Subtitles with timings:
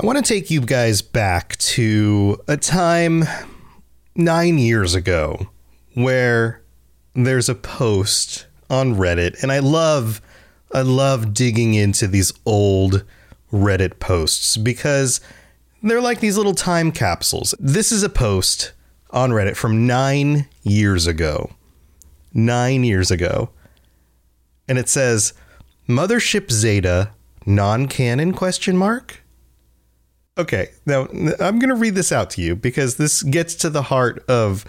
[0.00, 3.24] I want to take you guys back to a time
[4.16, 5.48] nine years ago
[5.92, 6.62] where
[7.12, 10.22] there's a post on Reddit, and I love,
[10.72, 13.04] I love digging into these old
[13.52, 15.20] Reddit posts because
[15.82, 17.54] they're like these little time capsules.
[17.60, 18.72] This is a post
[19.10, 21.50] on Reddit from nine years ago.
[22.32, 23.50] Nine years ago.
[24.66, 25.34] And it says,
[25.86, 27.10] Mothership Zeta
[27.44, 29.22] non-canon question mark?
[30.38, 31.08] Okay, now
[31.40, 34.64] I'm going to read this out to you because this gets to the heart of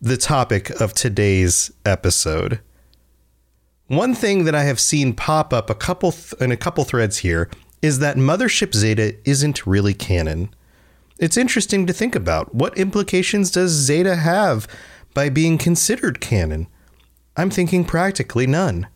[0.00, 2.60] the topic of today's episode.
[3.86, 7.18] One thing that I have seen pop up a couple th- in a couple threads
[7.18, 7.48] here
[7.80, 10.54] is that Mothership Zeta isn't really canon.
[11.18, 12.54] It's interesting to think about.
[12.54, 14.68] What implications does Zeta have
[15.14, 16.68] by being considered canon?
[17.36, 18.88] I'm thinking practically none.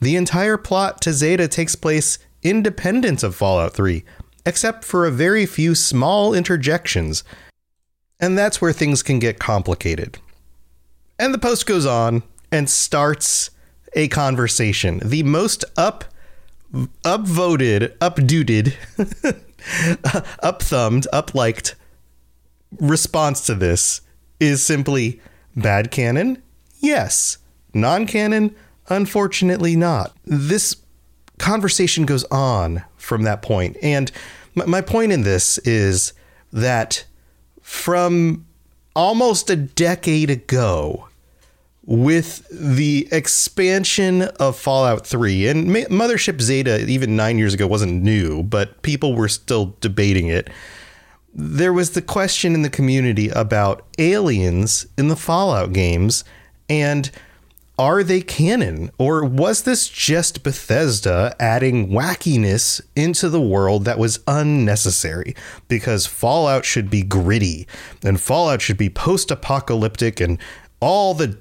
[0.00, 4.04] The entire plot to Zeta takes place independent of Fallout 3
[4.46, 7.24] except for a very few small interjections.
[8.20, 10.18] And that's where things can get complicated.
[11.18, 13.50] And the post goes on and starts
[13.94, 15.00] a conversation.
[15.04, 16.04] The most up
[16.72, 18.74] upvoted, updooted,
[20.42, 21.74] upthumbed, upliked
[22.78, 24.00] response to this
[24.40, 25.20] is simply
[25.56, 26.42] bad canon?
[26.80, 27.38] Yes.
[27.74, 28.54] Non canon?
[28.88, 30.16] Unfortunately not.
[30.24, 30.76] This
[31.38, 33.76] conversation goes on from that point.
[33.82, 34.12] And
[34.54, 36.12] my point in this is
[36.52, 37.04] that
[37.62, 38.46] from
[38.94, 41.08] almost a decade ago,
[41.84, 48.42] with the expansion of Fallout 3, and Mothership Zeta, even nine years ago, wasn't new,
[48.42, 50.50] but people were still debating it.
[51.32, 56.24] There was the question in the community about aliens in the Fallout games
[56.68, 57.10] and
[57.78, 58.90] are they canon?
[58.98, 65.36] Or was this just Bethesda adding wackiness into the world that was unnecessary?
[65.68, 67.68] Because Fallout should be gritty,
[68.02, 70.38] and Fallout should be post apocalyptic, and
[70.80, 71.38] all the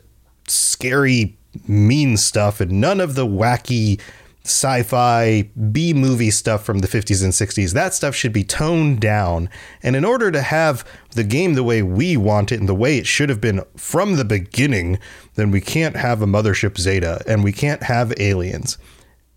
[0.48, 1.38] scary,
[1.68, 4.00] mean stuff, and none of the wacky
[4.48, 7.74] sci fi B movie stuff from the 50s and 60s.
[7.74, 9.50] That stuff should be toned down.
[9.84, 12.98] And in order to have the game the way we want it and the way
[12.98, 15.00] it should have been from the beginning,
[15.36, 18.78] then we can't have a Mothership Zeta and we can't have aliens.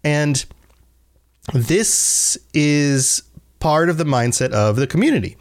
[0.04, 0.44] And
[1.52, 3.22] this is
[3.58, 5.36] part of the mindset of the community,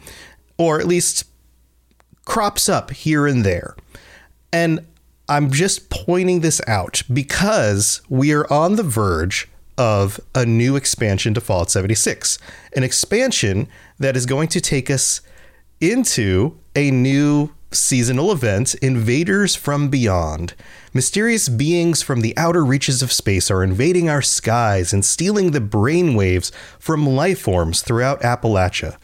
[0.58, 1.24] or at least
[2.24, 3.76] crops up here and there.
[4.52, 4.86] And
[5.28, 9.48] I'm just pointing this out because we are on the verge
[9.78, 12.38] of a new expansion to Fallout 76,
[12.76, 13.68] an expansion
[13.98, 15.20] that is going to take us
[15.80, 20.54] into a new seasonal event, Invaders from Beyond.
[20.92, 25.60] Mysterious beings from the outer reaches of space are invading our skies and stealing the
[25.60, 28.96] brainwaves from life forms throughout Appalachia.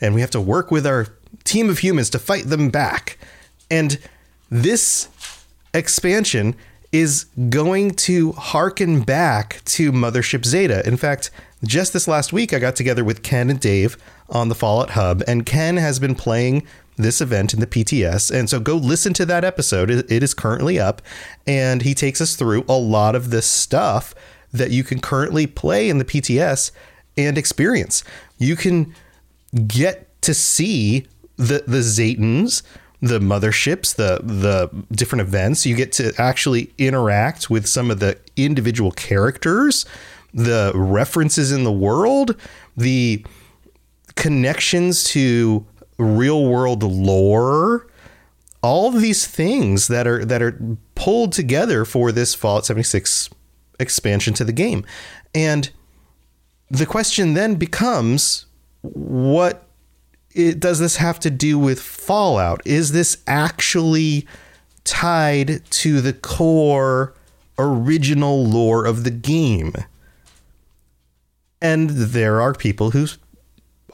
[0.00, 1.08] And we have to work with our
[1.44, 3.18] team of humans to fight them back.
[3.70, 3.98] And
[4.50, 5.08] this
[5.74, 6.56] expansion
[6.92, 10.86] is going to harken back to Mothership Zeta.
[10.86, 11.30] In fact,
[11.64, 13.96] just this last week, I got together with Ken and Dave
[14.28, 16.66] on the Fallout Hub, and Ken has been playing
[16.96, 18.34] this event in the PTS.
[18.34, 19.90] And so go listen to that episode.
[19.90, 21.02] It is currently up,
[21.46, 24.14] and he takes us through a lot of this stuff
[24.52, 26.70] that you can currently play in the PTS
[27.16, 28.02] and experience.
[28.38, 28.94] You can
[29.66, 31.06] get to see
[31.36, 32.62] the the Zetans,
[33.00, 35.66] the motherships, the the different events.
[35.66, 39.84] You get to actually interact with some of the individual characters,
[40.32, 42.36] the references in the world,
[42.76, 43.24] the
[44.14, 45.66] connections to
[45.98, 47.86] real world lore
[48.66, 50.60] all of these things that are that are
[50.96, 53.30] pulled together for this Fallout 76
[53.78, 54.84] expansion to the game.
[55.34, 55.70] And
[56.68, 58.46] the question then becomes
[58.82, 59.65] what
[60.36, 62.60] it, does this have to do with Fallout?
[62.64, 64.26] Is this actually
[64.84, 67.14] tied to the core
[67.58, 69.72] original lore of the game?
[71.62, 73.06] And there are people who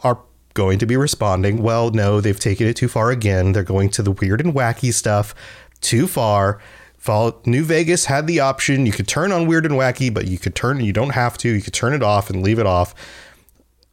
[0.02, 0.18] are
[0.54, 3.52] going to be responding, well, no, they've taken it too far again.
[3.52, 5.34] They're going to the weird and wacky stuff
[5.80, 6.60] too far.
[6.98, 8.84] Fallout New Vegas had the option.
[8.84, 11.48] You could turn on weird and wacky, but you could turn you don't have to.
[11.48, 12.94] You could turn it off and leave it off.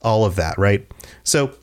[0.01, 0.89] All of that, right?
[1.23, 1.53] So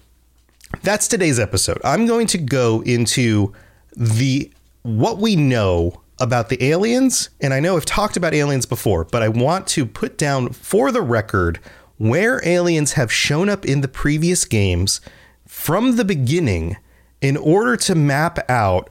[0.82, 1.78] that's today's episode.
[1.84, 3.52] I'm going to go into
[3.96, 4.52] the
[4.82, 9.22] what we know about the aliens, and I know I've talked about aliens before, but
[9.22, 11.60] I want to put down for the record
[11.98, 15.00] where aliens have shown up in the previous games
[15.46, 16.76] from the beginning
[17.20, 18.90] in order to map out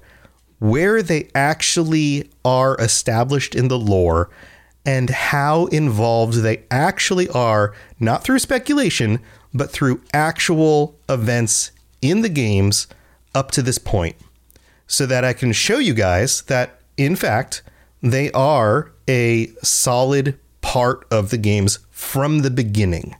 [0.59, 4.29] where they actually are established in the lore
[4.85, 9.19] and how involved they actually are, not through speculation,
[9.55, 11.71] but through actual events
[12.01, 12.87] in the games
[13.33, 14.17] up to this point.
[14.85, 17.63] So that I can show you guys that, in fact,
[18.03, 23.15] they are a solid part of the games from the beginning.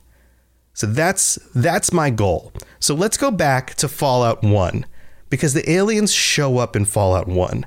[0.74, 2.52] So that's that's my goal.
[2.78, 4.84] So let's go back to Fallout 1
[5.30, 7.64] because the aliens show up in Fallout 1.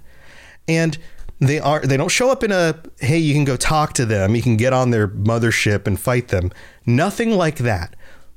[0.68, 0.98] And
[1.40, 4.36] they are they don't show up in a hey you can go talk to them,
[4.36, 6.52] you can get on their mothership and fight them.
[6.86, 7.96] Nothing like that.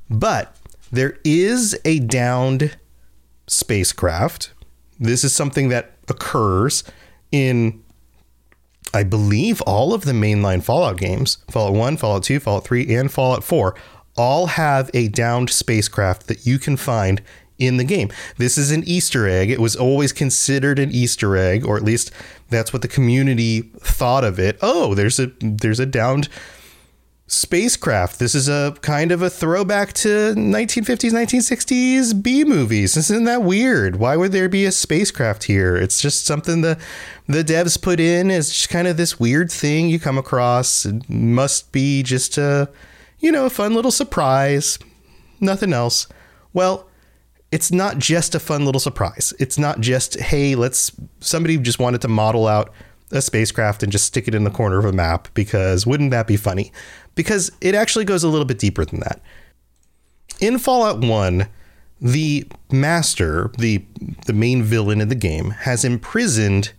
[0.09, 0.55] But
[0.91, 2.77] there is a downed
[3.47, 4.51] spacecraft.
[4.99, 6.83] This is something that occurs
[7.31, 7.83] in
[8.93, 13.11] I believe all of the mainline Fallout games Fallout 1, Fallout 2, Fallout 3, and
[13.11, 13.75] Fallout 4
[14.15, 17.21] all have a downed spacecraft that you can find
[17.57, 18.11] in the game.
[18.37, 19.49] This is an Easter egg.
[19.49, 22.11] It was always considered an Easter egg, or at least
[22.49, 24.57] that's what the community thought of it.
[24.61, 26.29] Oh, there's a there's a downed
[27.27, 28.19] spacecraft.
[28.19, 32.95] This is a kind of a throwback to 1950s, 1960s B movies.
[32.97, 33.95] Isn't that weird?
[33.95, 35.75] Why would there be a spacecraft here?
[35.75, 36.77] It's just something the
[37.27, 40.85] the devs put in as just kind of this weird thing you come across.
[40.85, 42.69] It must be just a
[43.23, 44.77] you know, a fun little surprise.
[45.39, 46.07] Nothing else.
[46.51, 46.89] Well,
[47.53, 49.33] it's not just a fun little surprise.
[49.39, 50.91] It's not just, hey, let's
[51.21, 52.73] somebody just wanted to model out
[53.13, 56.27] a spacecraft and just stick it in the corner of a map because wouldn't that
[56.27, 56.71] be funny?
[57.15, 59.21] Because it actually goes a little bit deeper than that.
[60.39, 61.47] In Fallout 1,
[62.01, 63.85] the master, the
[64.25, 66.73] the main villain in the game, has imprisoned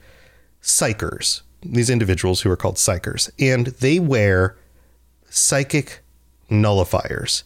[0.60, 4.56] psychers, these individuals who are called psychers, and they wear
[5.30, 6.00] psychic
[6.50, 7.44] nullifiers.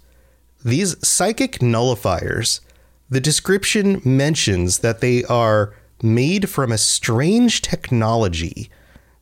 [0.65, 2.61] These psychic nullifiers,
[3.09, 8.71] the description mentions that they are made from a strange technology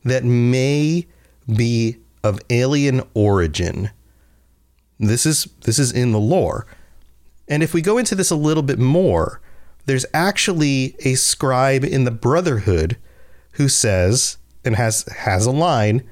[0.09, 1.05] that may
[1.53, 3.91] be of alien origin.
[4.99, 6.65] This is this is in the lore.
[7.47, 9.41] And if we go into this a little bit more,
[9.85, 12.97] there's actually a scribe in the Brotherhood
[13.51, 16.03] who says and has has a line,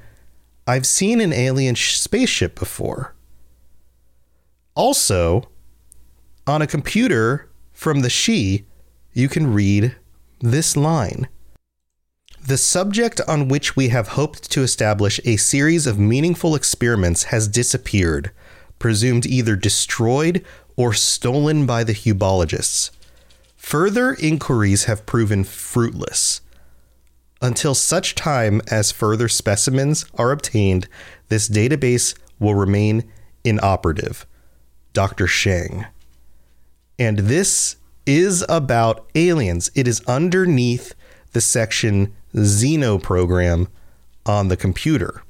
[0.66, 3.14] I've seen an alien sh- spaceship before.
[4.74, 5.48] Also,
[6.46, 8.64] on a computer from the Shi,
[9.12, 9.96] you can read
[10.40, 11.28] this line.
[12.46, 17.48] The subject on which we have hoped to establish a series of meaningful experiments has
[17.48, 18.30] disappeared,
[18.78, 20.44] presumed either destroyed
[20.76, 22.90] or stolen by the hubologists.
[23.56, 26.40] Further inquiries have proven fruitless.
[27.42, 30.86] Until such time as further specimens are obtained,
[31.28, 33.10] this database will remain
[33.42, 34.24] inoperative.
[34.92, 35.26] Dr.
[35.26, 35.86] Shang.
[36.96, 37.74] And this
[38.06, 39.68] is about aliens.
[39.74, 40.94] It is underneath
[41.32, 43.68] the section Xeno program
[44.24, 45.22] on the computer.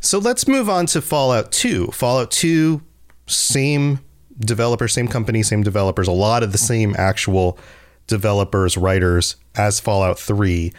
[0.00, 1.88] So let's move on to Fallout 2.
[1.88, 2.82] Fallout 2,
[3.26, 4.00] same
[4.38, 7.58] developer, same company, same developers, a lot of the same actual
[8.06, 10.72] developers, writers as Fallout 3.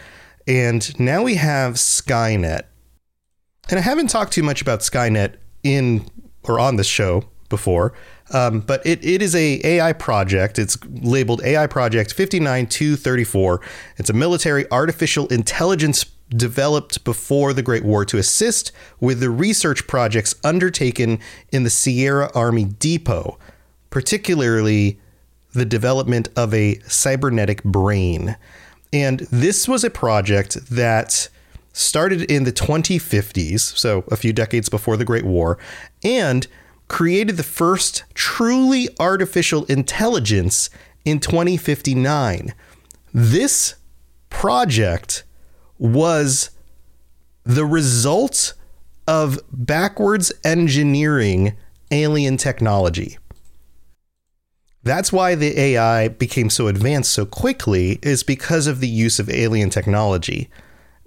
[0.46, 2.62] And now we have Skynet.
[3.68, 5.34] And I haven't talked too much about Skynet
[5.64, 6.06] in
[6.44, 7.92] or on this show before.
[8.32, 10.58] Um, but it, it is a AI project.
[10.58, 13.60] It's labeled AI Project 59234.
[13.98, 19.86] It's a military artificial intelligence developed before the Great War to assist with the research
[19.86, 21.20] projects undertaken
[21.52, 23.38] in the Sierra Army Depot,
[23.90, 24.98] particularly
[25.52, 28.36] the development of a cybernetic brain.
[28.92, 31.28] And this was a project that
[31.72, 35.58] started in the 2050s, so a few decades before the Great War,
[36.02, 36.46] and
[36.88, 40.70] created the first truly artificial intelligence
[41.04, 42.54] in 2059.
[43.12, 43.74] This
[44.30, 45.24] project
[45.78, 46.50] was
[47.44, 48.54] the result
[49.06, 51.56] of backwards engineering
[51.90, 53.18] alien technology.
[54.82, 59.28] That's why the AI became so advanced so quickly, is because of the use of
[59.28, 60.48] alien technology.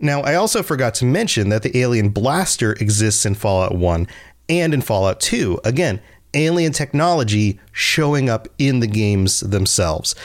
[0.02, 4.08] Now, I also forgot to mention that the alien blaster exists in Fallout 1
[4.50, 5.62] and in Fallout 2.
[5.64, 6.02] Again,
[6.34, 10.16] alien technology showing up in the games themselves.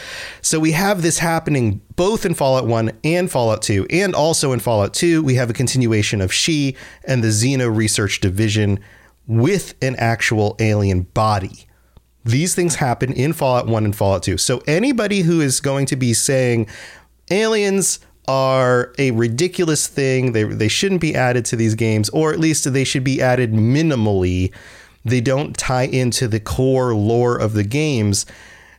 [0.43, 4.61] So we have this happening both in Fallout 1 and Fallout 2, and also in
[4.61, 8.81] Fallout 2, we have a continuation of Shi and the Xeno Research Division
[9.27, 11.67] with an actual alien body.
[12.25, 14.39] These things happen in Fallout 1 and Fallout 2.
[14.39, 16.69] So anybody who is going to be saying
[17.31, 22.41] aliens are a ridiculous thing, they, they shouldn't be added to these games, or at
[22.41, 24.53] least they should be added minimally
[25.05, 28.25] they don't tie into the core lore of the games,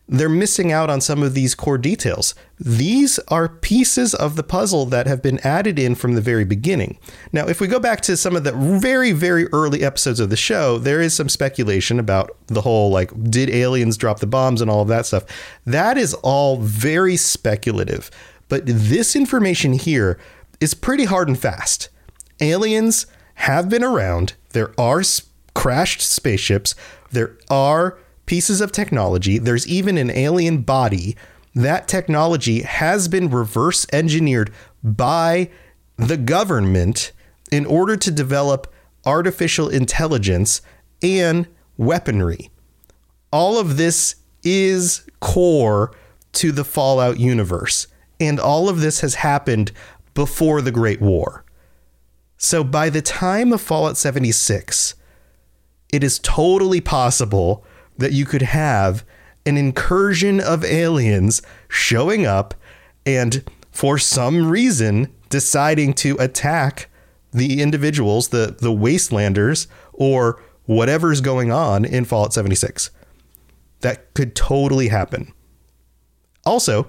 [0.08, 2.36] they're missing out on some of these core details.
[2.60, 7.00] These are pieces of the puzzle that have been added in from the very beginning.
[7.34, 10.38] Now, if we go back to some of the very, very early episodes of the
[10.38, 14.70] show, there is some speculation about the whole like, did aliens drop the bombs and
[14.70, 15.26] all of that stuff.
[15.66, 18.12] That is all very speculative.
[18.48, 20.20] But this information here
[20.60, 21.90] is pretty hard and fast.
[22.40, 24.34] Aliens have been around.
[24.52, 25.02] There are
[25.54, 26.76] crashed spaceships.
[27.12, 29.38] There are pieces of technology.
[29.38, 31.16] There's even an alien body.
[31.54, 34.52] That technology has been reverse engineered
[34.84, 35.50] by
[35.98, 37.12] the government
[37.52, 38.72] in order to develop
[39.06, 40.62] artificial intelligence
[41.02, 41.48] and
[41.78, 42.50] weaponry.
[43.32, 45.96] All of this is core
[46.34, 47.88] to the Fallout universe.
[48.20, 49.72] And all of this has happened
[50.14, 51.44] before the Great War.
[52.38, 54.96] So by the time of Fallout 76,
[55.92, 57.66] it is totally possible
[57.98, 59.06] that you could have
[59.46, 62.54] an incursion of aliens showing up
[63.06, 66.90] and for some reason deciding to attack
[67.32, 72.90] the individuals, the the wastelanders or whatever's going on in Fallout 76.
[73.82, 75.34] That could totally happen.
[76.46, 76.88] Also,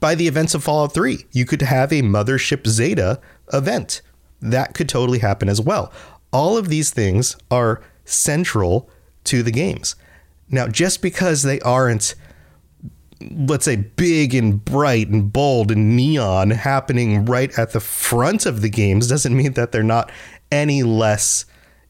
[0.00, 3.20] by the events of Fallout 3, you could have a Mothership Zeta
[3.52, 4.02] event.
[4.40, 5.92] That could totally happen as well.
[6.32, 8.90] All of these things are central
[9.24, 9.96] to the games.
[10.48, 12.14] Now, just because they aren't,
[13.20, 18.60] let's say, big and bright and bold and neon happening right at the front of
[18.60, 20.10] the games doesn't mean that they're not
[20.50, 21.46] any less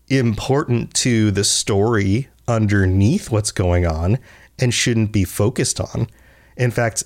[0.08, 4.18] important to the story underneath what's going on
[4.58, 6.06] and shouldn't be focused on.
[6.56, 7.04] In fact,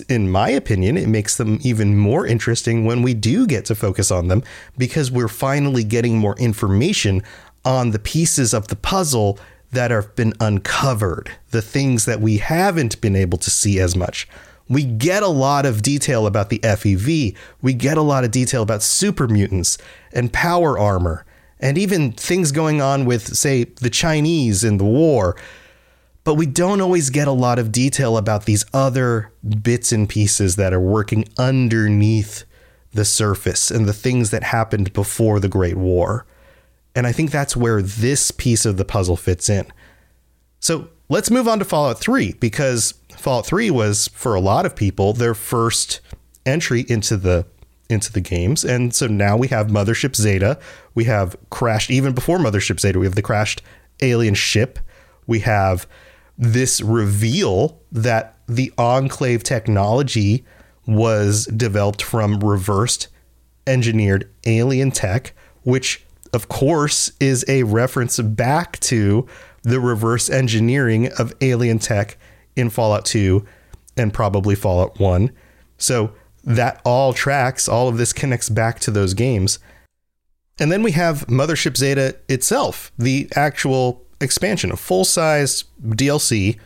[0.00, 4.10] in my opinion, it makes them even more interesting when we do get to focus
[4.10, 4.42] on them
[4.76, 7.22] because we're finally getting more information
[7.64, 9.38] on the pieces of the puzzle
[9.70, 14.28] that have been uncovered, the things that we haven't been able to see as much.
[14.68, 17.36] We get a lot of detail about the FEV.
[17.60, 19.78] We get a lot of detail about super mutants
[20.12, 21.24] and power armor,
[21.58, 25.36] and even things going on with, say, the Chinese in the war.
[26.24, 30.56] But we don't always get a lot of detail about these other bits and pieces
[30.56, 32.44] that are working underneath
[32.92, 36.26] the surface and the things that happened before the Great War.
[36.94, 39.66] And I think that's where this piece of the puzzle fits in.
[40.60, 44.76] So let's move on to Fallout 3 because Fallout 3 was for a lot of
[44.76, 46.00] people their first
[46.44, 47.46] entry into the
[47.88, 48.64] into the games.
[48.64, 50.58] And so now we have Mothership Zeta.
[50.94, 53.60] We have crashed even before Mothership Zeta, we have the crashed
[54.00, 54.78] alien ship.
[55.26, 55.86] We have
[56.38, 60.44] this reveal that the Enclave technology
[60.86, 63.08] was developed from reversed
[63.66, 69.26] engineered alien tech, which of course, is a reference back to
[69.62, 72.16] the reverse engineering of alien tech
[72.56, 73.44] in Fallout 2
[73.96, 75.30] and probably Fallout 1.
[75.76, 76.12] So
[76.44, 79.58] that all tracks, all of this connects back to those games.
[80.58, 86.58] And then we have Mothership Zeta itself, the actual expansion, a full size DLC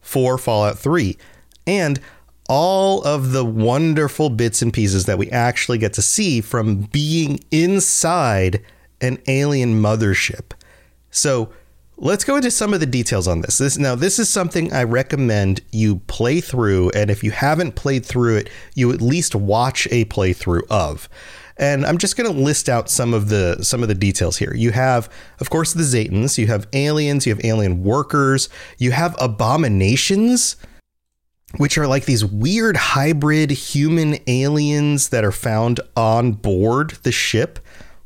[0.00, 1.16] for Fallout 3.
[1.66, 2.00] And
[2.48, 7.40] all of the wonderful bits and pieces that we actually get to see from being
[7.50, 8.62] inside
[9.00, 10.52] an alien mothership.
[11.10, 11.50] So
[11.96, 13.58] let's go into some of the details on this.
[13.58, 18.04] This now this is something I recommend you play through, and if you haven't played
[18.04, 21.08] through it, you at least watch a playthrough of.
[21.56, 24.52] And I'm just going to list out some of the some of the details here.
[24.56, 25.08] You have,
[25.40, 26.36] of course, the Zetans.
[26.38, 27.26] You have aliens.
[27.26, 28.48] You have alien workers.
[28.78, 30.56] You have abominations.
[31.58, 37.60] which are like these weird hybrid human aliens that are found on board the ship.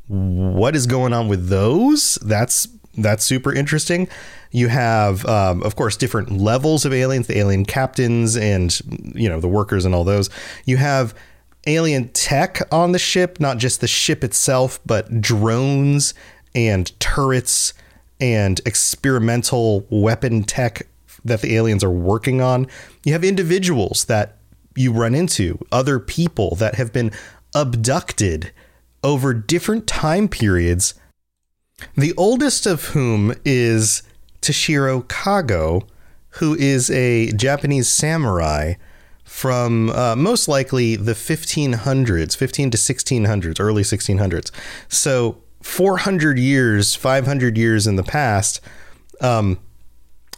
[0.07, 2.15] What is going on with those?
[2.21, 4.07] That's that's super interesting.
[4.51, 8.79] You have, um, of course, different levels of aliens, the alien captains and
[9.15, 10.29] you know the workers and all those.
[10.65, 11.15] You have
[11.69, 16.13] alien tech on the ship, not just the ship itself, but drones
[16.53, 17.73] and turrets
[18.19, 20.87] and experimental weapon tech
[21.23, 22.67] that the aliens are working on.
[23.05, 24.37] You have individuals that
[24.75, 27.11] you run into, other people that have been
[27.53, 28.51] abducted
[29.03, 30.93] over different time periods.
[31.95, 34.03] The oldest of whom is
[34.41, 35.87] Toshiro Kago,
[36.33, 38.75] who is a Japanese samurai
[39.29, 44.51] from uh, most likely the 1500s, 15 to 1600s, early 1600s.
[44.87, 48.59] So 400 years, 500 years in the past.
[49.21, 49.59] Um,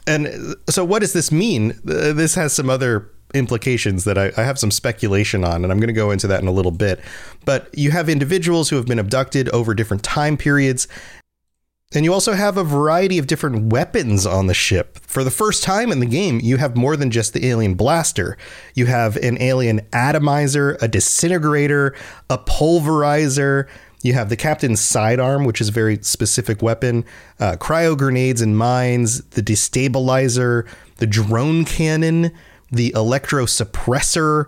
[0.06, 1.72] and so, what does this mean?
[1.88, 5.80] Uh, this has some other implications that I, I have some speculation on, and I'm
[5.80, 7.00] going to go into that in a little bit.
[7.46, 10.88] But you have individuals who have been abducted over different time periods.
[11.94, 14.98] And you also have a variety of different weapons on the ship.
[15.00, 18.38] For the first time in the game, you have more than just the alien blaster.
[18.76, 21.94] You have an alien atomizer, a disintegrator,
[22.30, 23.68] a pulverizer,
[24.04, 27.06] you have the captain's sidearm, which is a very specific weapon,
[27.40, 30.68] uh, cryo grenades and mines, the destabilizer,
[30.98, 32.32] the drone cannon,
[32.72, 34.46] the electro suppressor.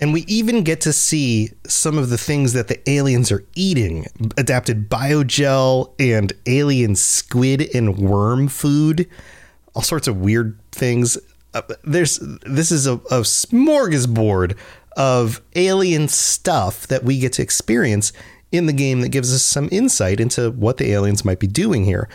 [0.00, 4.06] And we even get to see some of the things that the aliens are eating
[4.36, 9.08] adapted biogel and alien squid and worm food,
[9.74, 11.16] all sorts of weird things.
[11.54, 14.56] Uh, there's this is a, a smorgasbord
[14.96, 18.12] of alien stuff that we get to experience
[18.50, 21.84] in the game that gives us some insight into what the aliens might be doing
[21.84, 22.08] here.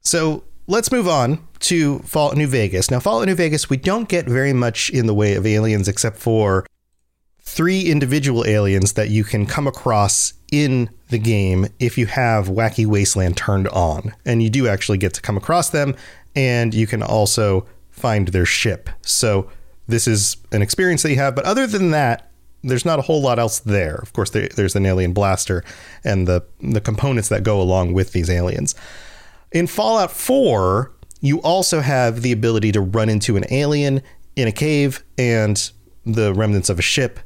[0.00, 2.90] So let's move on to Fallout New Vegas.
[2.90, 6.16] Now, Fallout New Vegas, we don't get very much in the way of aliens except
[6.16, 6.64] for
[7.42, 12.86] three individual aliens that you can come across in the game if you have Wacky
[12.86, 14.14] Wasteland turned on.
[14.24, 15.94] And you do actually get to come across them,
[16.34, 18.88] and you can also find their ship.
[19.02, 19.50] So
[19.86, 21.34] this is an experience that you have.
[21.34, 22.30] But other than that,
[22.62, 23.96] there's not a whole lot else there.
[23.96, 25.64] Of course, there, there's an alien blaster
[26.02, 28.74] and the the components that go along with these aliens.
[29.52, 34.02] In Fallout 4, you also have the ability to run into an alien
[34.34, 35.70] in a cave and
[36.06, 37.20] the remnants of a ship.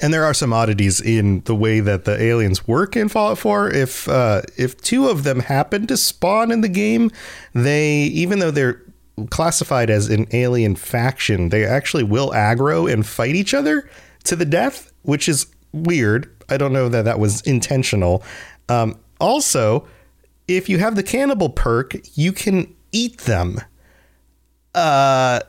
[0.00, 3.70] And there are some oddities in the way that the aliens work in Fallout 4.
[3.70, 7.10] If uh, if two of them happen to spawn in the game,
[7.54, 8.82] they even though they're
[9.30, 13.88] classified as an alien faction, they actually will aggro and fight each other
[14.24, 16.34] to the death, which is weird.
[16.48, 18.24] I don't know that that was intentional.
[18.68, 19.86] Um, also,
[20.48, 23.60] if you have the cannibal perk, you can eat them.
[24.74, 25.40] Uh,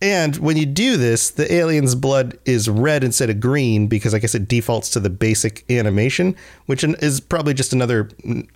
[0.00, 4.18] and when you do this, the alien's blood is red instead of green because I
[4.18, 8.10] guess it defaults to the basic animation, which is probably just another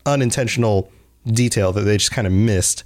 [0.04, 0.92] unintentional
[1.26, 2.84] detail that they just kind of missed.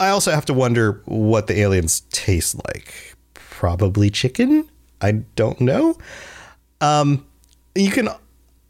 [0.00, 3.14] I also have to wonder what the aliens taste like.
[3.34, 4.68] Probably chicken?
[5.00, 5.96] I don't know.
[6.80, 7.24] Um,
[7.74, 8.08] you can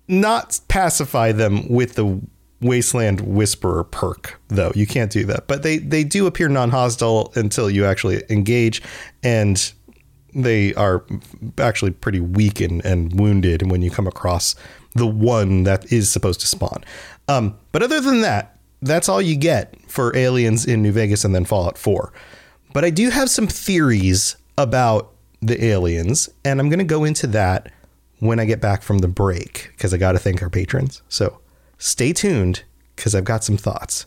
[0.09, 2.21] not pacify them with the
[2.61, 4.73] Wasteland Whisperer perk, though.
[4.75, 5.47] You can't do that.
[5.47, 8.83] But they, they do appear non hostile until you actually engage,
[9.23, 9.73] and
[10.35, 11.05] they are
[11.59, 14.55] actually pretty weak and, and wounded when you come across
[14.95, 16.85] the one that is supposed to spawn.
[17.29, 21.35] Um, but other than that, that's all you get for aliens in New Vegas and
[21.35, 22.13] then Fallout 4.
[22.73, 27.27] But I do have some theories about the aliens, and I'm going to go into
[27.29, 27.73] that
[28.19, 31.03] when I get back from the break because I got to thank our patrons.
[31.09, 31.41] So
[31.85, 32.65] stay tuned
[32.97, 34.07] because I've got some thoughts.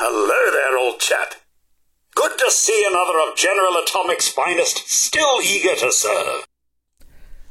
[0.00, 1.34] Hello there, old chap.
[2.14, 6.44] Good to see another of General Atomic's finest, still eager to serve.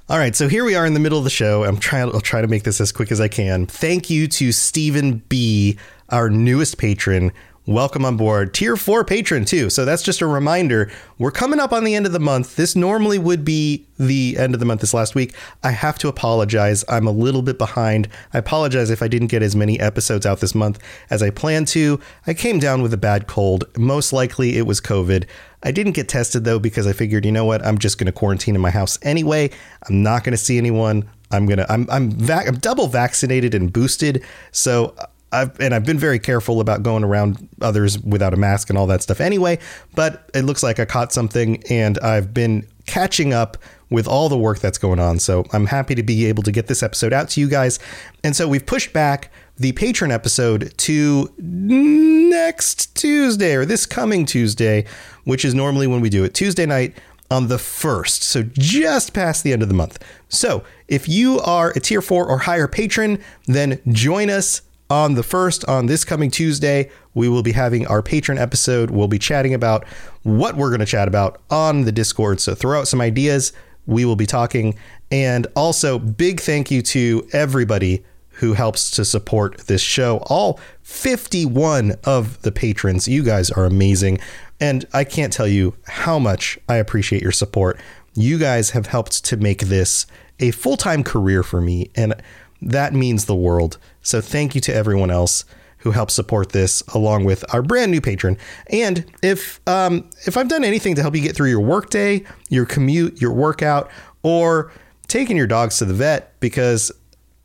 [0.07, 1.65] All right, so here we are in the middle of the show.
[1.65, 2.09] I'm trying.
[2.13, 3.65] I'll try to make this as quick as I can.
[3.65, 7.33] Thank you to Stephen B, our newest patron.
[7.67, 8.53] Welcome on board.
[8.53, 9.69] Tier 4 patron, too.
[9.69, 10.89] So that's just a reminder.
[11.17, 12.55] We're coming up on the end of the month.
[12.55, 15.35] This normally would be the end of the month this last week.
[15.65, 16.85] I have to apologize.
[16.87, 18.07] I'm a little bit behind.
[18.33, 21.67] I apologize if I didn't get as many episodes out this month as I planned
[21.69, 21.99] to.
[22.25, 23.65] I came down with a bad cold.
[23.77, 25.25] Most likely it was COVID.
[25.61, 27.65] I didn't get tested though because I figured, you know what?
[27.65, 29.49] I'm just going to quarantine in my house anyway.
[29.89, 31.09] I'm not going to see anyone.
[31.31, 31.65] I'm gonna.
[31.67, 34.95] I'm I'm, vac- I'm double vaccinated and boosted, so
[35.31, 38.87] I've and I've been very careful about going around others without a mask and all
[38.87, 39.59] that stuff anyway,
[39.95, 43.57] but it looks like I caught something and I've been catching up
[43.89, 45.19] with all the work that's going on.
[45.19, 47.79] So I'm happy to be able to get this episode out to you guys.
[48.23, 54.85] And so we've pushed back the patron episode to next Tuesday or this coming Tuesday,
[55.23, 56.97] which is normally when we do it Tuesday night
[57.29, 58.21] on the 1st.
[58.21, 59.99] So just past the end of the month.
[60.29, 65.23] So if you are a tier 4 or higher patron, then join us on the
[65.23, 68.89] first on this coming Tuesday, we will be having our patron episode.
[68.91, 69.85] We'll be chatting about
[70.23, 72.39] what we're going to chat about on the Discord.
[72.39, 73.53] So throw out some ideas.
[73.85, 74.75] We will be talking.
[75.11, 78.03] And also, big thank you to everybody
[78.37, 80.17] who helps to support this show.
[80.27, 83.07] All 51 of the patrons.
[83.07, 84.19] You guys are amazing.
[84.59, 87.79] And I can't tell you how much I appreciate your support.
[88.13, 90.05] You guys have helped to make this
[90.39, 91.89] a full time career for me.
[91.95, 92.15] And
[92.61, 93.77] that means the world.
[94.01, 95.45] So thank you to everyone else
[95.79, 98.37] who helped support this, along with our brand new patron.
[98.67, 102.65] And if um, if I've done anything to help you get through your workday, your
[102.65, 103.89] commute, your workout,
[104.23, 104.71] or
[105.07, 106.91] taking your dogs to the vet, because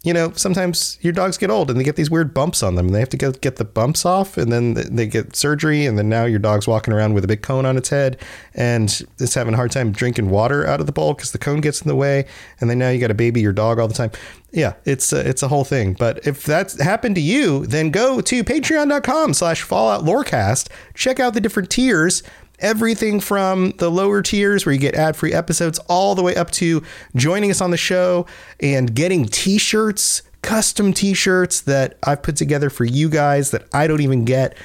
[0.04, 2.86] you know, sometimes your dogs get old and they get these weird bumps on them
[2.86, 5.96] and they have to go get the bumps off and then they get surgery and
[5.96, 8.18] then now your dog's walking around with a big cone on its head
[8.54, 11.60] and it's having a hard time drinking water out of the bowl because the cone
[11.60, 12.26] gets in the way
[12.60, 14.10] and then now you got to baby your dog all the time.
[14.50, 15.94] Yeah, it's a, it's a whole thing.
[15.94, 20.68] But if that's happened to you, then go to patreon.com slash fallout lorecast.
[20.94, 22.22] Check out the different tiers
[22.62, 26.50] everything from the lower tiers where you get ad free episodes all the way up
[26.52, 26.82] to
[27.14, 28.26] joining us on the show
[28.60, 33.66] and getting t shirts, custom t shirts that I've put together for you guys that
[33.74, 34.56] I don't even get.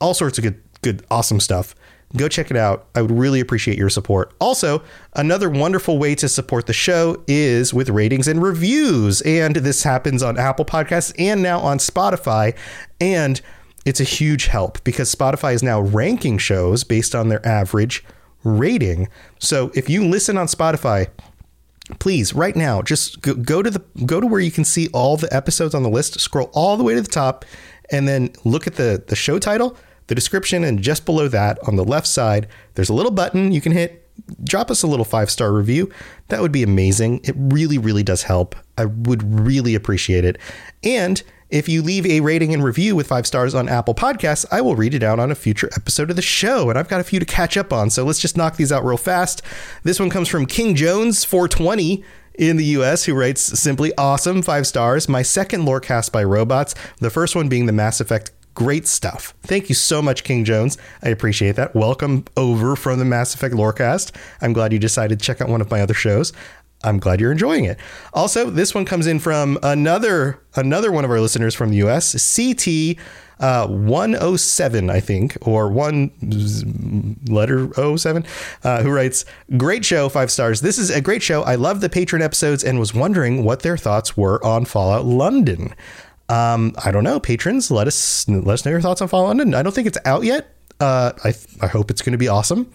[0.00, 1.74] All sorts of good, good, awesome stuff.
[2.16, 2.86] Go check it out.
[2.94, 4.32] I would really appreciate your support.
[4.40, 4.82] Also,
[5.14, 9.20] another wonderful way to support the show is with ratings and reviews.
[9.22, 12.56] And this happens on Apple Podcasts and now on Spotify.
[12.98, 13.42] And
[13.88, 18.04] it's a huge help because Spotify is now ranking shows based on their average
[18.44, 19.08] rating.
[19.38, 21.08] So if you listen on Spotify,
[21.98, 25.34] please right now just go, to the go to where you can see all the
[25.34, 27.46] episodes on the list, scroll all the way to the top
[27.90, 29.74] and then look at the the show title,
[30.08, 33.62] the description and just below that on the left side, there's a little button you
[33.62, 34.04] can hit
[34.44, 35.90] drop us a little five star review.
[36.28, 37.20] That would be amazing.
[37.24, 38.54] It really, really does help.
[38.76, 40.36] I would really appreciate it.
[40.82, 44.60] And if you leave a rating and review with five stars on Apple Podcasts, I
[44.60, 46.68] will read it out on a future episode of the show.
[46.68, 47.88] And I've got a few to catch up on.
[47.90, 49.40] So let's just knock these out real fast.
[49.82, 54.66] This one comes from King Jones 420 in the US who writes simply awesome, five
[54.66, 55.08] stars.
[55.08, 59.34] My second lore cast by robots, the first one being the Mass Effect great stuff.
[59.42, 60.76] Thank you so much, King Jones.
[61.04, 61.76] I appreciate that.
[61.76, 64.10] Welcome over from the Mass Effect Lorecast.
[64.40, 66.32] I'm glad you decided to check out one of my other shows.
[66.84, 67.78] I'm glad you're enjoying it.
[68.14, 72.36] Also, this one comes in from another another one of our listeners from the US,
[72.36, 72.96] CT
[73.40, 76.10] uh, 107, I think, or one
[77.28, 78.24] letter 07,
[78.64, 79.24] uh, who writes,
[79.56, 80.60] Great show, five stars.
[80.60, 81.42] This is a great show.
[81.42, 85.74] I love the patron episodes and was wondering what their thoughts were on Fallout London.
[86.28, 87.70] Um, I don't know, patrons.
[87.70, 89.54] Let us let us know your thoughts on Fallout London.
[89.54, 90.54] I don't think it's out yet.
[90.80, 92.70] Uh, I I hope it's going to be awesome.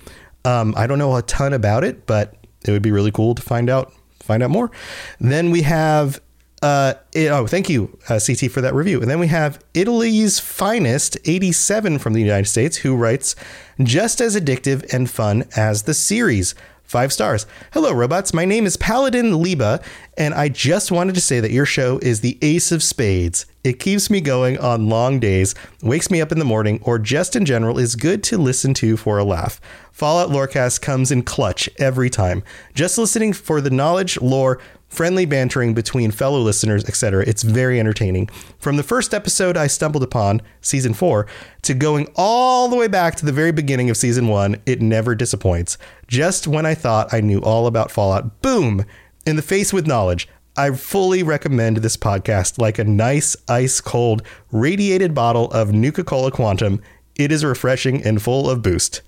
[0.45, 2.35] Um, I don't know a ton about it, but
[2.65, 4.71] it would be really cool to find out find out more.
[5.19, 6.21] Then we have
[6.63, 9.02] uh, it, oh, thank you, uh, CT, for that review.
[9.02, 13.36] And then we have Italy's finest 87 from the United States, who writes,
[13.82, 16.56] just as addictive and fun as the series.
[16.93, 17.47] Five stars.
[17.71, 18.36] Hello, robots.
[18.36, 19.82] My name is Paladin Liba,
[20.15, 23.47] and I just wanted to say that your show is the ace of spades.
[23.63, 27.36] It keeps me going on long days, wakes me up in the morning, or just
[27.36, 29.60] in general is good to listen to for a laugh.
[29.91, 32.43] Fallout Lorecast comes in clutch every time.
[32.75, 34.60] Just listening for the knowledge, lore,
[34.93, 37.23] friendly bantering between fellow listeners, etc.
[37.25, 38.27] It's very entertaining.
[38.60, 41.25] From the first episode I stumbled upon, season 4,
[41.63, 45.15] to going all the way back to the very beginning of season 1, it never
[45.15, 45.79] disappoints.
[46.08, 48.86] Just when I thought I knew all about Fallout, boom,
[49.25, 50.27] in the face with knowledge.
[50.56, 56.79] I fully recommend this podcast like a nice ice cold radiated bottle of Nuka-Cola Quantum.
[57.15, 59.01] It is refreshing and full of boost.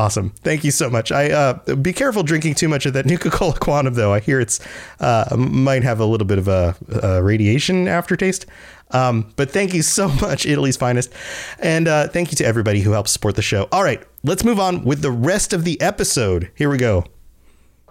[0.00, 0.30] Awesome.
[0.30, 1.12] Thank you so much.
[1.12, 4.14] I uh, be careful drinking too much of that Nuka Cola Quantum, though.
[4.14, 4.58] I hear it's
[4.98, 8.46] uh, might have a little bit of a, a radiation aftertaste.
[8.92, 11.12] Um, but thank you so much, Italy's finest,
[11.58, 13.68] and uh, thank you to everybody who helps support the show.
[13.72, 16.50] All right, let's move on with the rest of the episode.
[16.54, 17.04] Here we go.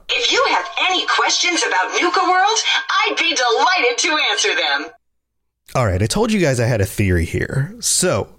[0.10, 2.58] If you have any questions about Nuka World,
[2.89, 4.91] I'd be delighted to answer them.
[5.76, 7.76] All right, I told you guys I had a theory here.
[7.82, 8.38] So,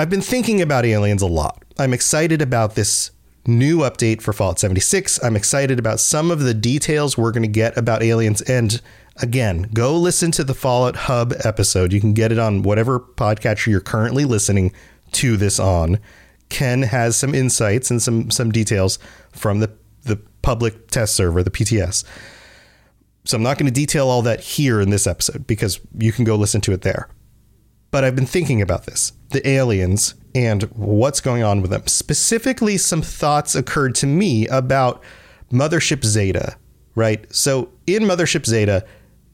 [0.00, 1.62] I've been thinking about aliens a lot.
[1.78, 3.10] I'm excited about this
[3.46, 5.22] new update for Fallout 76.
[5.22, 8.40] I'm excited about some of the details we're going to get about aliens.
[8.40, 8.80] And
[9.20, 11.92] again, go listen to the Fallout Hub episode.
[11.92, 14.72] You can get it on whatever podcatcher you're currently listening
[15.12, 15.98] to this on.
[16.48, 18.98] Ken has some insights and some some details
[19.32, 19.70] from the
[20.04, 22.04] the public test server, the PTS.
[23.26, 26.24] So I'm not going to detail all that here in this episode because you can
[26.24, 27.10] go listen to it there.
[27.90, 31.86] But I've been thinking about this the aliens and what's going on with them.
[31.86, 35.02] Specifically, some thoughts occurred to me about
[35.52, 36.56] Mothership Zeta,
[36.94, 37.32] right?
[37.34, 38.84] So in Mothership Zeta,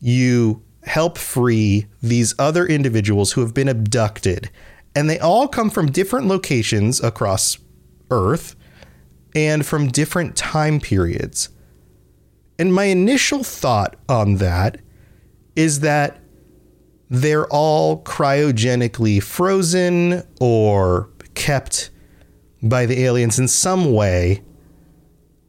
[0.01, 4.51] you help free these other individuals who have been abducted,
[4.95, 7.59] and they all come from different locations across
[8.11, 8.55] Earth
[9.35, 11.51] and from different time periods.
[12.59, 14.81] And my initial thought on that
[15.55, 16.21] is that
[17.09, 21.91] they're all cryogenically frozen or kept
[22.63, 24.43] by the aliens in some way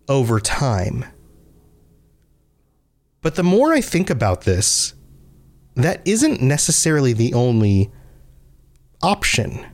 [0.07, 1.05] over time.
[3.21, 4.93] But the more I think about this,
[5.75, 7.91] that isn't necessarily the only
[9.01, 9.65] option.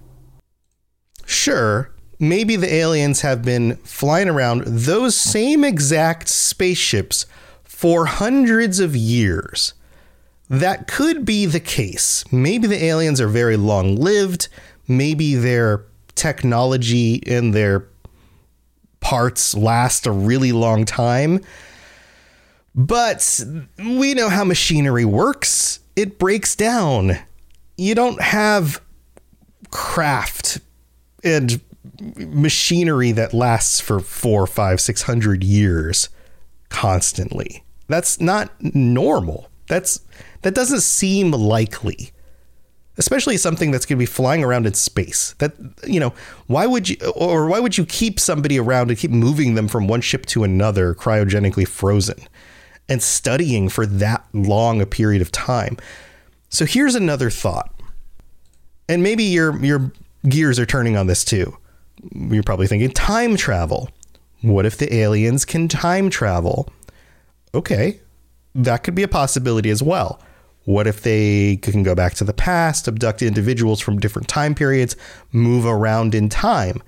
[1.26, 7.26] Sure, maybe the aliens have been flying around those same exact spaceships
[7.64, 9.74] for hundreds of years
[10.50, 12.24] that could be the case.
[12.32, 14.48] Maybe the aliens are very long lived.
[14.88, 17.88] Maybe their technology and their
[19.00, 21.42] parts last a really long time.
[22.76, 23.44] But
[23.78, 27.18] we know how machinery works, it breaks down.
[27.78, 28.82] You don't have
[29.70, 30.60] craft
[31.24, 31.62] and
[32.18, 36.10] machinery that lasts for four, five, six hundred years
[36.70, 37.64] constantly.
[37.88, 39.50] That's not normal.
[39.68, 40.00] That's
[40.44, 42.12] that doesn't seem likely.
[42.96, 45.34] Especially something that's going to be flying around in space.
[45.40, 45.54] That
[45.88, 46.14] you know,
[46.46, 49.88] why would you or why would you keep somebody around and keep moving them from
[49.88, 52.20] one ship to another cryogenically frozen
[52.88, 55.78] and studying for that long a period of time?
[56.50, 57.74] So here's another thought.
[58.88, 59.92] And maybe your your
[60.30, 61.58] gears are turning on this too.
[62.14, 63.90] You're probably thinking time travel.
[64.42, 66.70] What if the aliens can time travel?
[67.56, 68.02] Okay,
[68.54, 70.20] that could be a possibility as well.
[70.66, 74.96] What if they can go back to the past, abduct individuals from different time periods,
[75.32, 76.82] move around in time?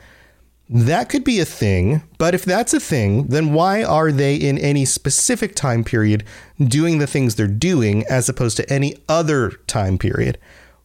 [0.67, 4.57] That could be a thing, but if that's a thing, then why are they in
[4.57, 6.23] any specific time period
[6.59, 10.39] doing the things they're doing as opposed to any other time period?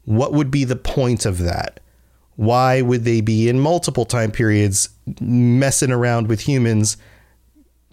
[0.05, 1.81] What would be the point of that?
[2.37, 6.97] Why would they be in multiple time periods messing around with humans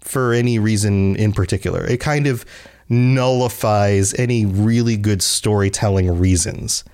[0.00, 1.86] for any reason in particular?
[1.86, 2.44] It kind of
[2.88, 6.84] nullifies any really good storytelling reasons.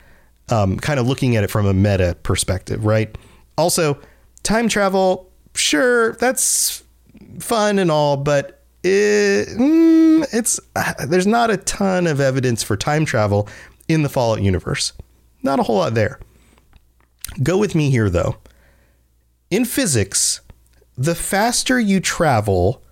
[0.50, 3.16] Um, kind of looking at it from a meta perspective, right?
[3.56, 3.98] Also,
[4.42, 6.82] time travel, sure, that's
[7.38, 10.60] fun and all, but it, mm, it's
[11.06, 13.48] there's not a ton of evidence for time travel
[13.88, 14.92] in the Fallout universe.
[15.42, 16.20] Not a whole lot there.
[17.42, 18.36] Go with me here, though.
[19.50, 20.40] In physics,
[20.96, 22.82] the faster you travel,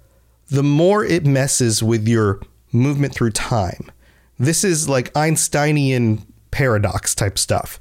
[0.48, 2.40] the more it messes with your
[2.72, 3.90] movement through time.
[4.38, 7.80] This is like Einsteinian paradox type stuff.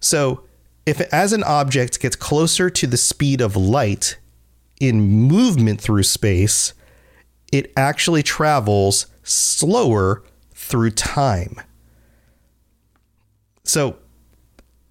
[0.00, 0.44] So,
[0.84, 4.18] if as an object gets closer to the speed of light
[4.80, 6.74] in movement through space,
[7.52, 11.60] it actually travels slower through time.
[13.64, 13.96] So,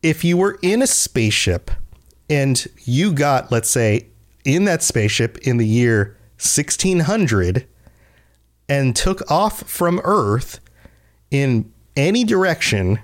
[0.01, 1.71] if you were in a spaceship
[2.29, 4.07] and you got, let's say,
[4.45, 7.67] in that spaceship in the year 1600
[8.71, 10.61] and took off from Earth
[11.29, 12.99] in any direction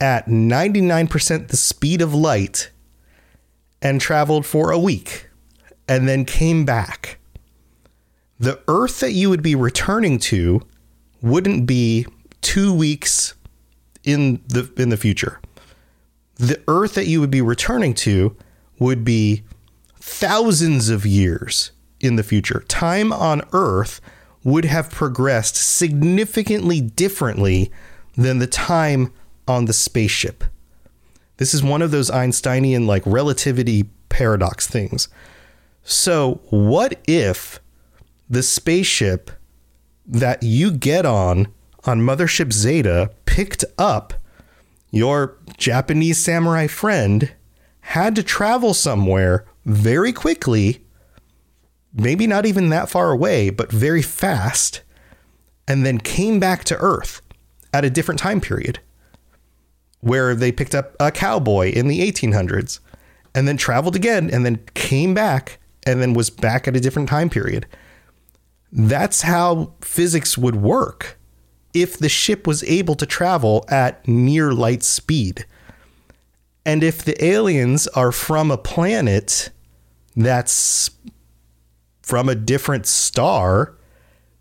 [0.00, 2.72] at 99% the speed of light
[3.80, 5.30] and traveled for a week
[5.86, 7.20] and then came back,
[8.40, 10.60] the Earth that you would be returning to
[11.22, 12.04] wouldn't be
[12.40, 13.34] two weeks
[14.02, 15.40] in the in the future.
[16.34, 18.34] The Earth that you would be returning to
[18.80, 19.44] would be
[20.00, 22.64] thousands of years in the future.
[22.66, 24.00] Time on Earth
[24.44, 27.70] would have progressed significantly differently
[28.16, 29.12] than the time
[29.46, 30.44] on the spaceship.
[31.36, 35.08] This is one of those Einsteinian like relativity paradox things.
[35.82, 37.60] So, what if
[38.28, 39.30] the spaceship
[40.06, 41.48] that you get on
[41.84, 44.14] on Mothership Zeta picked up
[44.90, 47.32] your Japanese samurai friend,
[47.80, 50.81] had to travel somewhere very quickly,
[51.94, 54.82] maybe not even that far away, but very fast,
[55.66, 57.22] and then came back to Earth
[57.72, 58.80] at a different time period
[60.00, 62.80] where they picked up a cowboy in the 1800s
[63.34, 67.08] and then traveled again and then came back and then was back at a different
[67.08, 67.66] time period.
[68.72, 71.18] That's how physics would work
[71.72, 75.46] if the ship was able to travel at near light speed.
[76.66, 79.50] And if the aliens are from a planet
[80.14, 80.90] that's
[82.02, 83.74] from a different star,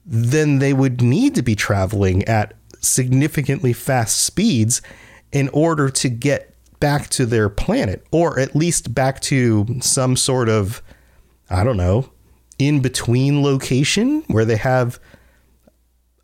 [0.06, 4.82] then they would need to be traveling at significantly fast speeds
[5.32, 10.50] in order to get back to their planet, or at least back to some sort
[10.50, 10.82] of,
[11.50, 12.10] I don't know,
[12.58, 15.00] in between location where they have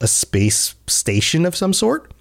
[0.02, 2.12] a space station of some sort.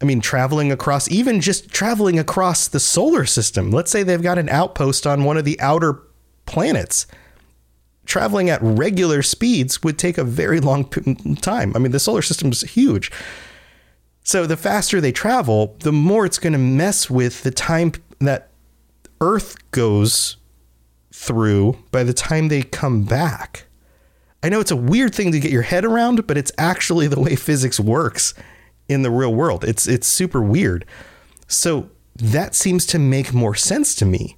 [0.00, 3.70] I mean, traveling across, even just traveling across the solar system.
[3.70, 6.02] Let's say they've got an outpost on one of the outer
[6.44, 7.06] planets.
[8.04, 10.84] Traveling at regular speeds would take a very long
[11.40, 11.72] time.
[11.74, 13.10] I mean, the solar system is huge.
[14.24, 18.50] So the faster they travel, the more it's going to mess with the time that
[19.20, 20.36] Earth goes
[21.12, 23.66] through by the time they come back.
[24.42, 27.20] I know it's a weird thing to get your head around, but it's actually the
[27.20, 28.34] way physics works
[28.88, 29.64] in the real world.
[29.64, 30.84] It's it's super weird.
[31.46, 34.36] So that seems to make more sense to me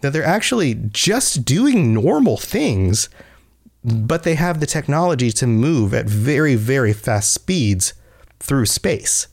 [0.00, 3.08] that they're actually just doing normal things,
[3.84, 7.94] but they have the technology to move at very very fast speeds
[8.38, 9.28] through space.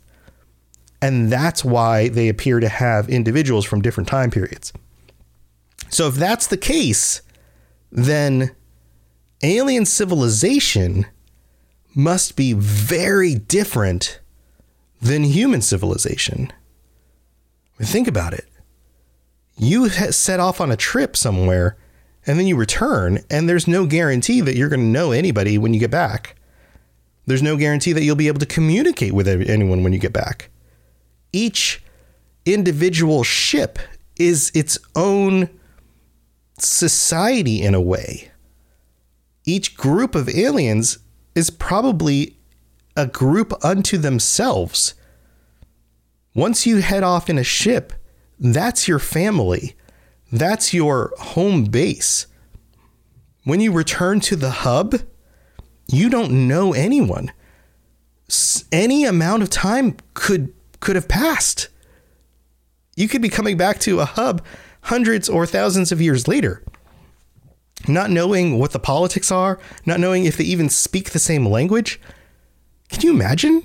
[1.01, 4.73] And that's why they appear to have individuals from different time periods.
[5.89, 7.21] So if that's the case,
[7.91, 8.55] then
[9.43, 11.05] alien civilization
[11.95, 14.19] must be very different
[15.01, 16.51] than human civilization.
[17.79, 18.47] Think about it.
[19.57, 21.77] You set off on a trip somewhere
[22.25, 25.73] and then you return, and there's no guarantee that you're going to know anybody when
[25.73, 26.35] you get back.
[27.25, 30.49] There's no guarantee that you'll be able to communicate with anyone when you get back.
[31.31, 31.81] Each
[32.45, 33.79] individual ship
[34.17, 35.49] is its own
[36.59, 38.31] society in a way.
[39.45, 40.99] Each group of aliens
[41.33, 42.37] is probably
[42.97, 44.95] a group unto themselves.
[46.33, 47.93] Once you head off in a ship,
[48.39, 49.75] that's your family.
[50.31, 52.27] That's your home base.
[53.43, 54.99] When you return to the hub,
[55.87, 57.31] you don't know anyone.
[58.71, 61.69] Any amount of time could could have passed.
[62.95, 64.43] You could be coming back to a hub
[64.81, 66.63] hundreds or thousands of years later.
[67.87, 72.01] Not knowing what the politics are, not knowing if they even speak the same language.
[72.89, 73.61] Can you imagine?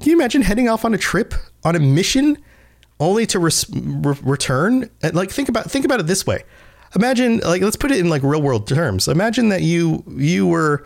[0.00, 2.38] Can you imagine heading off on a trip, on a mission,
[3.00, 4.90] only to re- return?
[5.12, 6.44] Like think about think about it this way.
[6.94, 9.08] Imagine like let's put it in like real world terms.
[9.08, 10.84] Imagine that you you were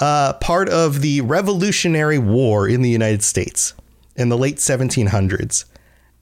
[0.00, 3.74] uh, part of the Revolutionary War in the United States
[4.16, 5.64] in the late 1700s,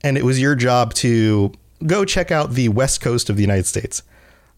[0.01, 1.51] and it was your job to
[1.85, 4.03] go check out the west coast of the United States.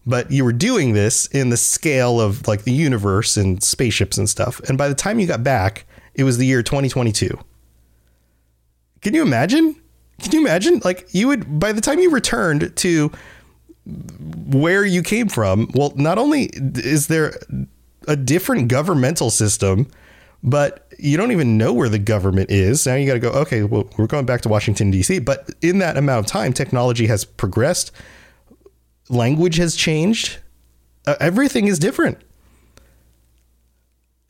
[0.06, 4.28] But you were doing this in the scale of like the universe and spaceships and
[4.28, 4.60] stuff.
[4.68, 7.38] And by the time you got back, it was the year 2022.
[9.00, 9.76] Can you imagine?
[10.20, 10.80] Can you imagine?
[10.84, 13.10] Like you would by the time you returned to
[13.86, 17.34] where you came from, well, not only is there
[18.08, 19.86] a different governmental system,
[20.42, 22.86] but you don't even know where the government is.
[22.86, 25.18] Now you got to go, okay, well, we're going back to Washington, D.C.
[25.18, 27.92] But in that amount of time, technology has progressed,
[29.08, 30.38] language has changed,
[31.06, 32.18] uh, everything is different.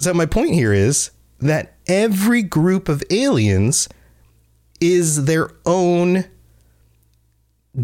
[0.01, 1.11] So, my point here is
[1.41, 3.89] that every group of aliens
[4.85, 6.25] is their own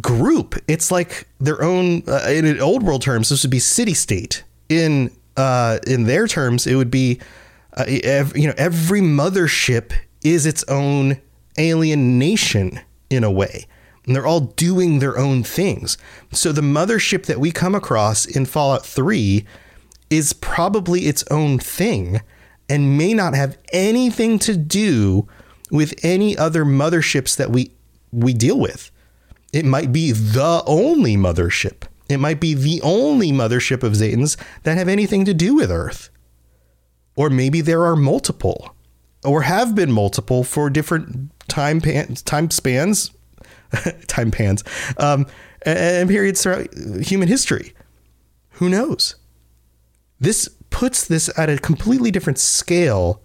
[0.00, 0.54] group.
[0.68, 4.44] It's like their own, uh, in old world terms, this would be city state.
[4.68, 7.18] In uh, in their terms, it would be,
[7.76, 9.92] uh, ev- you know, every mothership
[10.22, 11.18] is its own
[11.56, 13.66] alien nation in a way.
[14.04, 15.96] And they're all doing their own things.
[16.30, 19.46] So the mothership that we come across in Fallout 3
[20.10, 22.20] is probably its own thing
[22.68, 25.26] and may not have anything to do
[25.70, 27.72] with any other motherships that we
[28.12, 28.90] we deal with.
[29.52, 31.84] It might be the only mothership.
[32.08, 36.10] It might be the only mothership of Zetans that have anything to do with Earth.
[37.16, 38.74] Or maybe there are multiple
[39.24, 43.10] or have been multiple for different time pan- time spans,
[44.06, 44.64] time pans,
[44.96, 45.26] um,
[45.62, 46.68] and periods throughout
[47.02, 47.74] human history.
[48.54, 49.16] Who knows?
[50.18, 53.22] This puts this at a completely different scale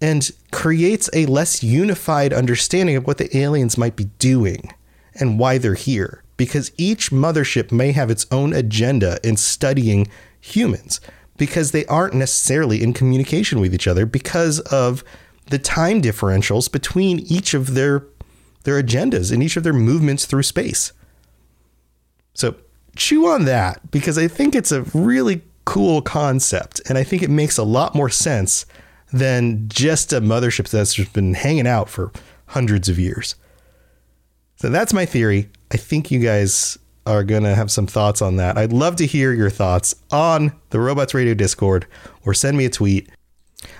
[0.00, 4.72] and creates a less unified understanding of what the aliens might be doing
[5.14, 6.22] and why they're here.
[6.36, 10.08] Because each mothership may have its own agenda in studying
[10.40, 11.00] humans
[11.36, 15.04] because they aren't necessarily in communication with each other because of
[15.46, 18.04] the time differentials between each of their
[18.64, 20.92] their agendas and each of their movements through space.
[22.34, 22.56] So
[22.94, 27.30] chew on that because I think it's a really cool concept and I think it
[27.30, 28.66] makes a lot more sense
[29.12, 32.12] than just a mothership that's just been hanging out for
[32.46, 33.34] hundreds of years.
[34.56, 35.48] So that's my theory.
[35.72, 38.58] I think you guys are going to have some thoughts on that.
[38.58, 41.86] I'd love to hear your thoughts on the Robots Radio Discord
[42.24, 43.08] or send me a tweet.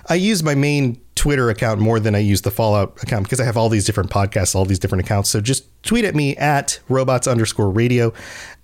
[0.09, 3.45] I use my main Twitter account more than I use the Fallout account because I
[3.45, 5.29] have all these different podcasts, all these different accounts.
[5.29, 8.11] So just tweet at me at robots underscore radio.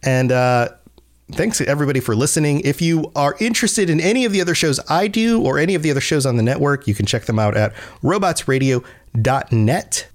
[0.04, 0.70] And uh,
[1.32, 2.62] thanks everybody for listening.
[2.62, 5.84] If you are interested in any of the other shows I do or any of
[5.84, 7.74] the other shows on the network, you can check them out at
[8.04, 10.08] robotsradio.net.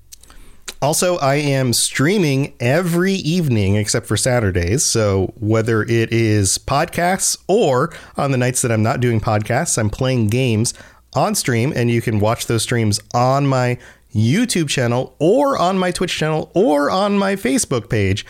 [0.80, 4.82] Also, I am streaming every evening except for Saturdays.
[4.82, 9.90] So, whether it is podcasts or on the nights that I'm not doing podcasts, I'm
[9.90, 10.74] playing games
[11.14, 13.78] on stream, and you can watch those streams on my
[14.12, 18.26] YouTube channel or on my Twitch channel or on my Facebook page.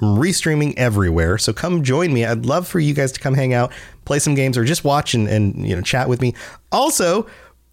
[0.00, 1.38] Restreaming everywhere.
[1.38, 2.24] So come join me.
[2.24, 3.72] I'd love for you guys to come hang out,
[4.04, 6.34] play some games, or just watch and, and you know chat with me.
[6.72, 7.26] Also,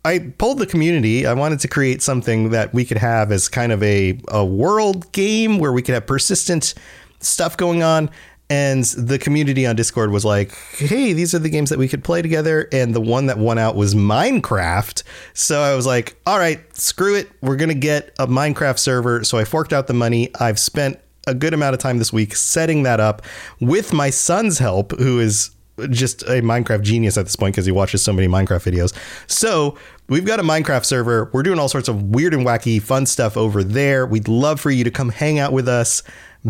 [0.05, 1.26] I pulled the community.
[1.26, 5.11] I wanted to create something that we could have as kind of a, a world
[5.13, 6.74] game where we could have persistent
[7.19, 8.09] stuff going on.
[8.49, 12.03] And the community on Discord was like, hey, these are the games that we could
[12.03, 12.67] play together.
[12.71, 15.03] And the one that won out was Minecraft.
[15.34, 17.32] So I was like, all right, screw it.
[17.41, 19.24] We're going to get a Minecraft server.
[19.24, 20.30] So I forked out the money.
[20.39, 23.21] I've spent a good amount of time this week setting that up
[23.59, 25.51] with my son's help, who is
[25.89, 28.93] just a Minecraft genius at this point because he watches so many Minecraft videos.
[29.28, 31.30] So we've got a Minecraft server.
[31.34, 34.05] We're doing all sorts of weird and wacky fun stuff over there.
[34.05, 36.03] We'd love for you to come hang out with us,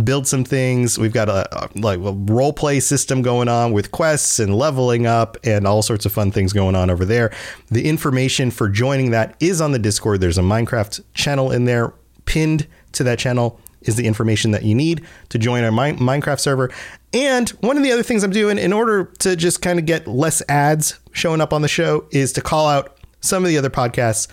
[0.03, 0.99] build some things.
[0.99, 5.05] We've got a, a like a role play system going on with quests and leveling
[5.05, 7.31] up and all sorts of fun things going on over there.
[7.71, 10.19] The information for joining that is on the Discord.
[10.19, 11.93] There's a Minecraft channel in there
[12.25, 16.71] pinned to that channel is the information that you need to join our Minecraft server.
[17.13, 20.07] And one of the other things I'm doing in order to just kind of get
[20.07, 23.69] less ads showing up on the show is to call out some of the other
[23.69, 24.27] podcasts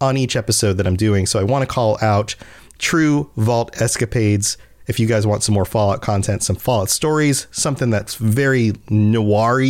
[0.00, 1.26] on each episode that I'm doing.
[1.26, 2.34] So I want to call out
[2.78, 4.58] True Vault Escapades.
[4.86, 9.62] If you guys want some more Fallout content, some Fallout stories, something that's very noir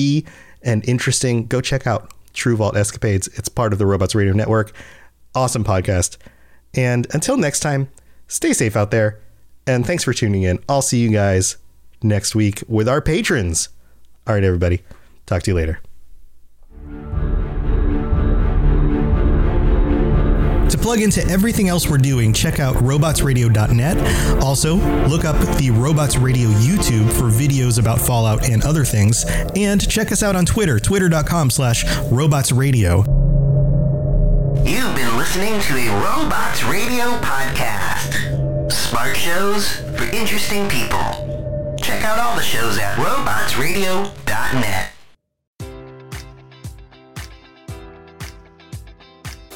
[0.62, 3.28] and interesting, go check out True Vault Escapades.
[3.28, 4.72] It's part of the Robots Radio Network.
[5.34, 6.16] Awesome podcast.
[6.74, 7.88] And until next time,
[8.26, 9.20] stay safe out there.
[9.66, 10.58] And thanks for tuning in.
[10.68, 11.56] I'll see you guys
[12.02, 13.70] next week with our patrons.
[14.26, 14.82] All right, everybody.
[15.26, 15.80] Talk to you later.
[20.70, 24.42] To plug into everything else we're doing, check out robotsradio.net.
[24.42, 24.74] Also,
[25.08, 29.24] look up the Robots Radio YouTube for videos about Fallout and other things.
[29.54, 33.06] And check us out on Twitter, twitter.com slash robotsradio.
[34.66, 38.43] You've been listening to a Robots Radio podcast.
[38.74, 41.76] Smart shows for interesting people.
[41.80, 44.93] Check out all the shows at robotsradio.net.